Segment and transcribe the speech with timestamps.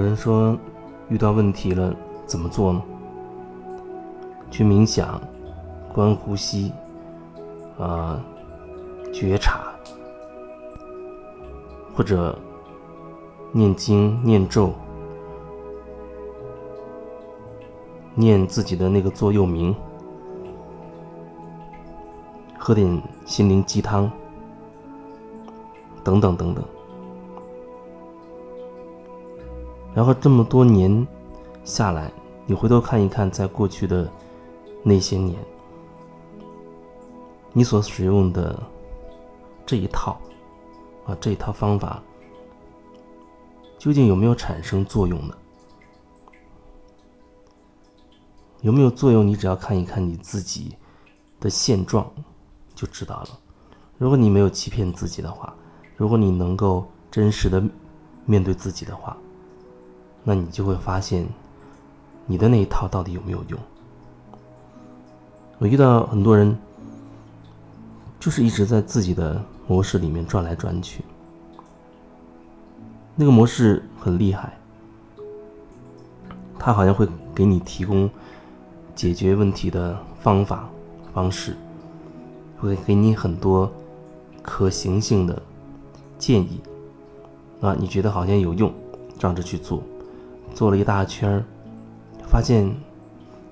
[0.00, 0.56] 有人说，
[1.10, 1.94] 遇到问题了
[2.24, 2.82] 怎么做呢？
[4.50, 5.20] 去冥想，
[5.92, 6.72] 观呼吸，
[7.78, 8.18] 啊，
[9.12, 9.60] 觉察，
[11.94, 12.34] 或者
[13.52, 14.72] 念经念咒，
[18.14, 19.76] 念自己的那个座右铭，
[22.58, 24.10] 喝点心灵鸡汤，
[26.02, 26.64] 等等等等。
[29.92, 31.06] 然后这么多年
[31.64, 32.10] 下来，
[32.46, 34.08] 你回头看一看，在过去的
[34.84, 35.36] 那些年，
[37.52, 38.56] 你所使用的
[39.66, 40.18] 这一套
[41.06, 42.00] 啊这一套方法，
[43.78, 45.34] 究竟有没有产生作用呢？
[48.60, 49.26] 有没有作用？
[49.26, 50.76] 你只要看一看你自己
[51.40, 52.08] 的现状，
[52.76, 53.28] 就知道了。
[53.98, 55.52] 如果你没有欺骗自己的话，
[55.96, 57.60] 如果你能够真实的
[58.24, 59.16] 面对自己的话。
[60.22, 61.26] 那你就会发现，
[62.26, 63.58] 你的那一套到底有没有用？
[65.58, 66.56] 我遇到很多人，
[68.18, 71.04] 就是一直在自己的模式里面转来转去。
[73.16, 74.56] 那个模式很厉害，
[76.58, 78.08] 他好像会给你提供
[78.94, 80.68] 解决问题的方法
[81.12, 81.56] 方式，
[82.58, 83.70] 会给你很多
[84.42, 85.42] 可行性的
[86.18, 86.60] 建议，
[87.60, 88.72] 啊，你觉得好像有用，
[89.18, 89.82] 照着去做。
[90.54, 91.42] 做了一大圈
[92.26, 92.70] 发现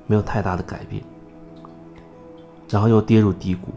[0.06, 1.02] 没有太大的改变，
[2.68, 3.68] 然后又跌入低谷。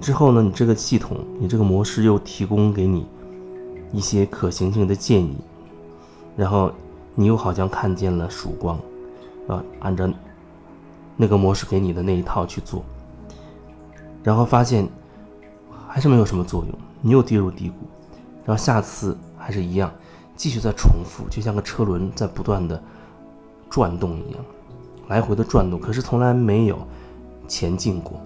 [0.00, 3.06] 之后呢，你这个系统，你这个模式又提供给你
[3.92, 5.36] 一些可行性的建议，
[6.36, 6.72] 然后
[7.14, 8.78] 你又好像看见了曙光，
[9.48, 10.08] 啊，按照
[11.16, 12.84] 那个模式给你的那一套去做，
[14.22, 14.88] 然后发现
[15.88, 17.86] 还是没有什么作用，你又跌入低谷，
[18.44, 19.90] 然后下次还是一样。
[20.38, 22.80] 继续在重复，就像个车轮在不断的
[23.68, 24.40] 转动一样，
[25.08, 26.78] 来回的转动，可是从来没有
[27.48, 28.20] 前进过。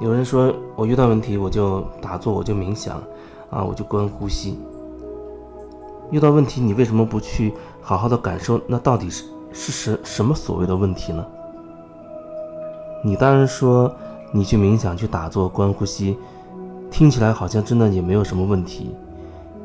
[0.00, 2.96] 有人说我遇到问题我就打坐，我就冥想，
[3.50, 4.58] 啊，我就观呼吸。
[6.10, 8.58] 遇到问题你为什么不去好好的感受？
[8.66, 11.26] 那到底是是什什么所谓的问题呢？
[13.04, 13.94] 你当然说
[14.32, 16.16] 你去冥想、去打坐、观呼吸。
[16.90, 18.96] 听起来好像真的也没有什么问题，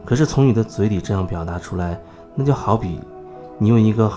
[0.03, 1.97] 可是从你的嘴里这样表达出来，
[2.35, 2.99] 那就好比
[3.57, 4.11] 你用一个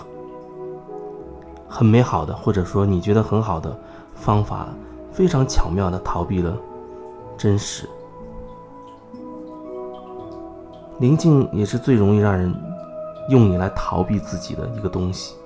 [1.69, 3.76] 很美好的，或者说你觉得很好的
[4.14, 4.69] 方法，
[5.12, 6.56] 非常巧妙的逃避了
[7.37, 7.88] 真实。
[10.98, 12.53] 宁静也是最容易让人
[13.28, 15.37] 用你来逃避自己的一个东西，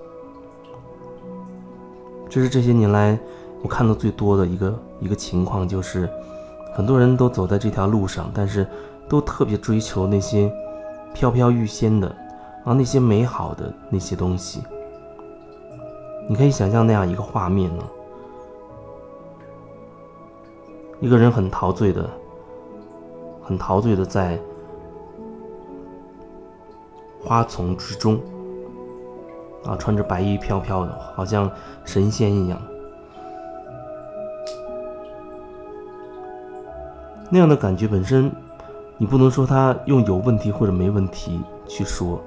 [2.30, 3.18] 这是这些年来
[3.62, 6.08] 我看到最多的一个一个情况，就是。
[6.78, 8.64] 很多人都走在这条路上，但是
[9.08, 10.48] 都特别追求那些
[11.12, 12.06] 飘飘欲仙的
[12.64, 14.62] 啊，那些美好的那些东西。
[16.28, 17.82] 你可以想象那样一个画面呢：
[21.00, 22.08] 一个人很陶醉的、
[23.42, 24.38] 很陶醉的在
[27.24, 28.20] 花丛之中
[29.64, 31.50] 啊，穿着白衣飘飘的，好像
[31.84, 32.56] 神仙一样。
[37.30, 38.32] 那样的感觉本身，
[38.96, 42.20] 你不能说他用有问题或者没问题去说，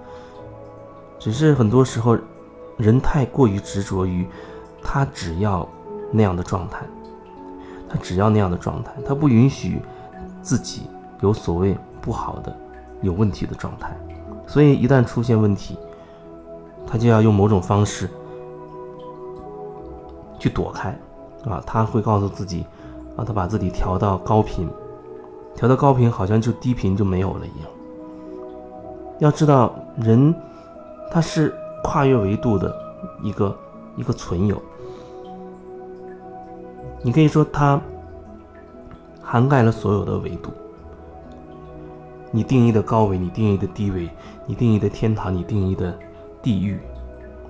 [1.17, 2.17] 只是很多时候，
[2.77, 4.27] 人太过于执着于
[4.81, 5.67] 他只要
[6.11, 6.85] 那样的状态，
[7.89, 9.81] 他只要那样的状态，他不允许
[10.41, 10.83] 自己
[11.21, 12.55] 有所谓不好的、
[13.01, 13.97] 有问题的状态，
[14.45, 15.77] 所以一旦出现问题，
[16.85, 18.07] 他就要用某种方式
[20.37, 20.89] 去躲开，
[21.45, 22.65] 啊，他会告诉自己，
[23.15, 24.69] 啊，他把自己调到高频。
[25.55, 27.69] 调到高频，好像就低频就没有了一样。
[29.19, 30.33] 要知道，人
[31.11, 31.53] 他是
[31.83, 32.75] 跨越维度的
[33.21, 33.55] 一个
[33.95, 34.59] 一个存有。
[37.03, 37.79] 你可以说，它
[39.21, 40.51] 涵盖了所有的维度。
[42.31, 44.09] 你定义的高维，你定义的低维，
[44.45, 45.97] 你定义的天堂，你定义的
[46.41, 46.79] 地狱，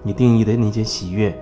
[0.01, 1.37] 你定义的那些喜悦、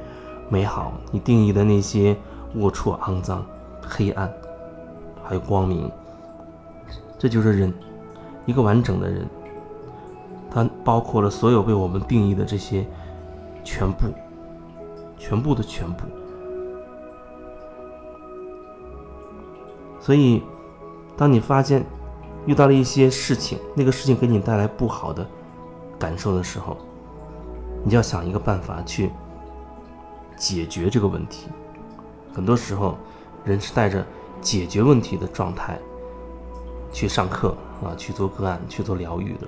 [0.49, 2.15] 美好，你定义的那些
[2.55, 3.45] 龌龊、肮脏、
[3.81, 4.31] 黑暗，
[5.23, 5.89] 还有光明。
[7.19, 7.71] 这就是人，
[8.45, 9.27] 一个完整的人，
[10.49, 12.87] 它包括了所有被我们定义的这些
[13.63, 14.07] 全部，
[15.17, 16.05] 全部的全部。
[19.99, 20.41] 所以，
[21.17, 21.85] 当你发现
[22.45, 25.27] 遇到了一些事情，那个事情给你带来不好的
[25.99, 26.77] 感受的时候，
[27.83, 29.11] 你就要想一个办法去
[30.37, 31.49] 解决这个问题。
[32.33, 32.97] 很多时候，
[33.43, 34.05] 人是带着
[34.39, 35.77] 解决问题的状态。
[36.91, 39.47] 去上课啊，去做个案，去做疗愈的，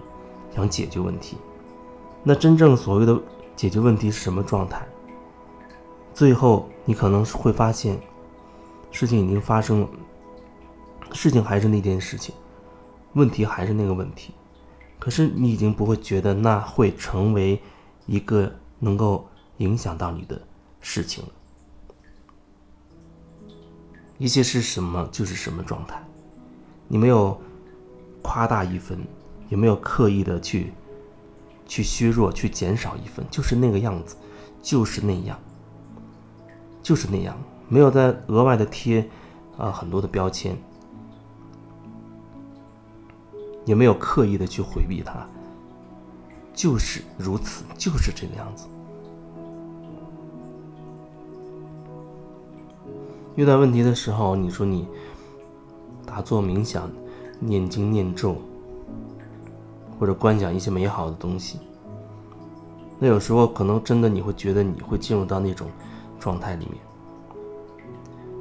[0.56, 1.38] 想解决问题。
[2.24, 3.20] 那真正所谓的
[3.56, 4.88] 解决问题是什么状态？
[6.14, 8.00] 最后你可能会发现，
[8.92, 9.90] 事情已经发生了，
[11.14, 12.36] 事情还是那件事情，
[13.14, 14.34] 问题还是那个问题，
[15.00, 17.62] 可是你已经不会觉得那会成为
[18.06, 19.28] 一个能够
[19.58, 20.40] 影响到你的
[20.80, 21.30] 事情了。
[24.18, 26.00] 一切是什么就是什么状态，
[26.92, 27.40] 你没有
[28.22, 29.00] 夸大一分，
[29.48, 30.74] 也没有刻意的去
[31.66, 34.18] 去削弱、去减少一分，就是那个样子，
[34.62, 35.40] 就是那样，
[36.84, 39.10] 就是那样，没有再额外的贴
[39.58, 40.54] 啊很多的标签，
[43.64, 45.26] 也没有刻意的去回避它，
[46.54, 48.68] 就是如此，就是这个样子。
[53.38, 54.86] 遇到问题的时候，你说你
[56.12, 56.92] 打坐冥想、
[57.40, 58.36] 念经念咒，
[59.98, 61.58] 或者观想一些美好的东西，
[63.00, 65.68] 那有时候可能真的你会觉得你会进入到那种
[66.20, 66.76] 状态里面。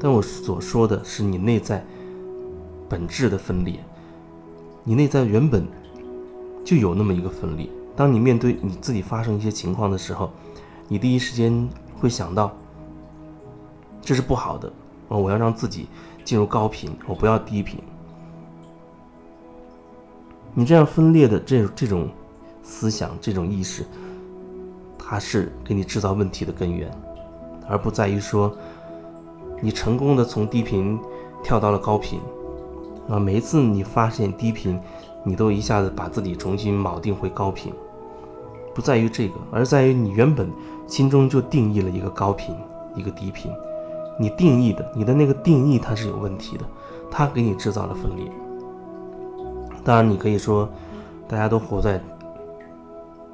[0.00, 1.86] 但我所说的是你内在
[2.88, 3.78] 本质的分裂，
[4.82, 5.64] 你内在原本
[6.64, 7.70] 就有那么一个分裂。
[7.94, 10.28] 当你面对你自己发生一些情况的时候，
[10.88, 11.68] 你第一时间
[12.00, 12.50] 会想到
[14.02, 14.72] 这是不好的。
[15.10, 15.86] 哦，我要让自己
[16.24, 17.78] 进入高频，我不要低频。
[20.54, 22.08] 你这样分裂的这这种
[22.62, 23.84] 思想、这种意识，
[24.96, 26.90] 它是给你制造问题的根源，
[27.68, 28.56] 而不在于说
[29.60, 30.98] 你成功的从低频
[31.42, 32.20] 跳到了高频。
[33.08, 34.80] 啊，每一次你发现低频，
[35.24, 37.72] 你都一下子把自己重新锚定回高频，
[38.72, 40.48] 不在于这个，而在于你原本
[40.86, 42.54] 心中就定义了一个高频，
[42.94, 43.50] 一个低频。
[44.20, 46.64] 你定义的，你的那个定义它是有问题的，
[47.10, 48.30] 它给你制造了分裂。
[49.82, 50.68] 当然，你可以说，
[51.26, 51.98] 大家都活在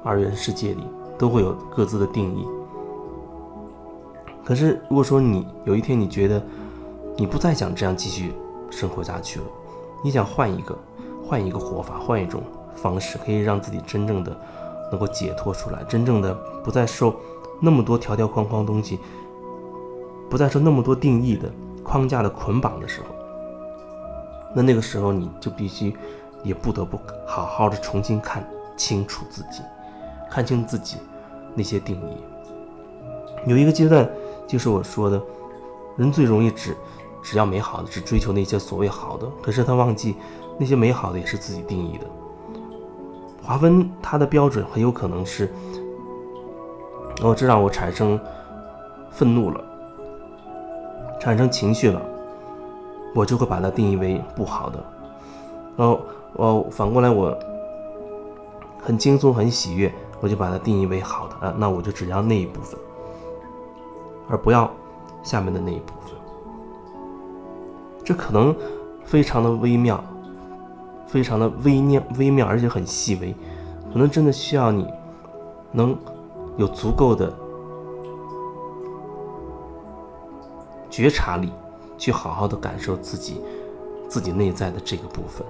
[0.01, 0.87] 二元世界里，
[1.17, 2.47] 都会有各自的定义。
[4.45, 6.41] 可是，如果说你有一天你觉得
[7.17, 8.31] 你不再想这样继续
[8.69, 9.45] 生活下去了，
[10.01, 10.73] 你想换一个，
[11.21, 12.41] 换一个活法，换一种
[12.73, 14.33] 方式，可以让自己真正的
[14.89, 17.13] 能够解脱出来，真正的不再受
[17.59, 18.97] 那么多条条框框东西。
[20.29, 21.49] 不再受那么多定义的
[21.83, 23.07] 框架的捆绑的时候，
[24.53, 25.95] 那那个时候你就必须，
[26.43, 29.61] 也不得不好好的重新看清楚自己，
[30.29, 30.97] 看清自己
[31.55, 32.17] 那些定义。
[33.45, 34.09] 有一个阶段，
[34.45, 35.21] 就是我说的，
[35.95, 36.75] 人最容易只
[37.23, 40.15] 只要美好的，只追求那些所谓好的，可是他忘记
[40.59, 42.05] 那些美好的也是自己定义的。
[43.41, 45.49] 划分它的标准很有可能是，
[47.21, 48.19] 哦，这让我产生
[49.09, 49.63] 愤怒了。
[51.19, 52.01] 产生情绪了，
[53.13, 54.83] 我就会把它定义为不好的。
[55.75, 55.99] 然后，
[56.33, 57.37] 哦，反过来我
[58.81, 61.53] 很轻松、很喜悦，我就把它定义为好的啊。
[61.57, 62.79] 那我就只要那一部分，
[64.29, 64.69] 而不要
[65.23, 66.13] 下面的那一部分。
[68.03, 68.55] 这可能
[69.03, 70.03] 非常的微妙，
[71.07, 73.35] 非常的微妙、微妙，而且很细微，
[73.91, 74.87] 可能真的需要你
[75.71, 75.95] 能
[76.57, 77.33] 有足够的。
[80.97, 81.51] 觉察力
[81.95, 83.39] 去好好的感受自己
[84.09, 85.45] 自己内在的这个部分。